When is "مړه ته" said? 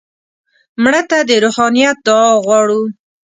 0.83-1.17